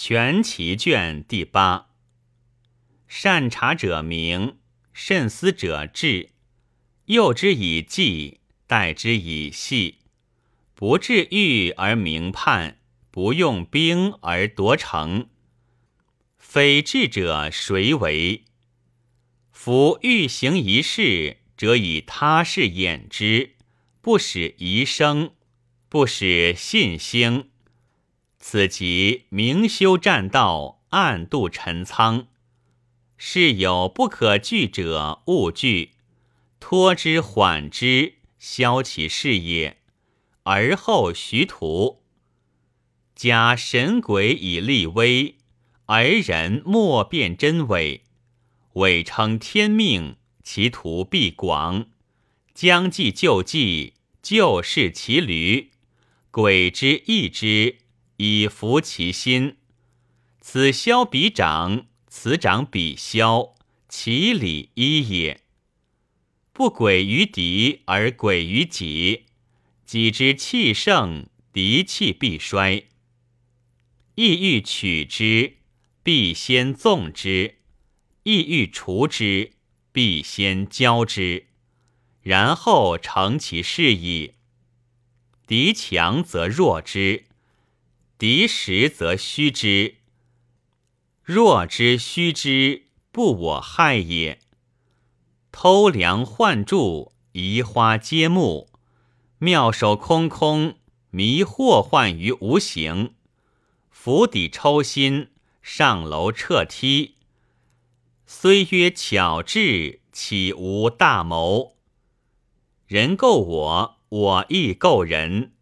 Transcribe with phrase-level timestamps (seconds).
[0.00, 1.88] 全其卷第八。
[3.08, 4.58] 善察者明，
[4.92, 6.30] 慎思者智。
[7.06, 8.38] 诱之以计，
[8.68, 9.96] 待之以细。
[10.76, 12.78] 不治欲而明判，
[13.10, 15.28] 不用兵而夺城。
[16.38, 18.44] 非智者谁为？
[19.50, 23.56] 夫欲行一事，则以他事掩之，
[24.00, 25.32] 不使疑生，
[25.88, 27.50] 不使信兴。
[28.40, 32.28] 此即明修栈道，暗度陈仓。
[33.16, 35.90] 事有不可拒者，勿拒，
[36.60, 39.78] 托之缓之，消其事也。
[40.44, 42.00] 而后徐图，
[43.14, 45.34] 假神鬼以立威，
[45.86, 48.02] 而人莫辨真伪。
[48.74, 51.86] 伪称天命，其图必广。
[52.54, 55.70] 将计就计，就是其驴。
[56.30, 57.78] 鬼之易之。
[58.18, 59.58] 以服其心，
[60.40, 63.54] 此消彼长，此长彼消，
[63.88, 65.42] 其理一也。
[66.52, 69.26] 不诡于敌而诡于己，
[69.86, 72.88] 己之气盛，敌气必衰。
[74.16, 75.58] 意欲取之，
[76.02, 77.58] 必先纵之；
[78.24, 79.52] 意欲除之，
[79.92, 81.46] 必先交之，
[82.22, 84.34] 然后成其事矣。
[85.46, 87.27] 敌强则弱之。
[88.18, 89.98] 敌实则虚之，
[91.22, 94.40] 弱之虚之，不我害也。
[95.52, 98.70] 偷梁换柱，移花接木，
[99.38, 100.74] 妙手空空，
[101.10, 103.14] 迷祸患于无形。
[103.88, 105.28] 釜底抽薪，
[105.62, 107.14] 上楼撤梯，
[108.26, 111.76] 虽曰巧智，岂无大谋？
[112.88, 115.52] 人构我，我亦构人，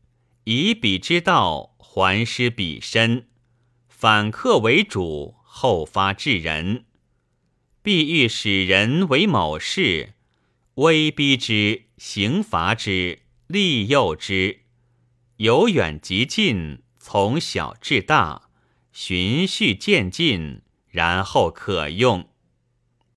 [0.44, 1.75] 以彼之道。
[1.96, 3.26] 还施彼身，
[3.88, 6.84] 反客为主，后发制人。
[7.82, 10.12] 必欲使人为某事，
[10.74, 14.64] 威逼之，刑罚之，利诱之，
[15.38, 18.50] 由远及近，从小至大，
[18.92, 22.28] 循序渐进，然后可用。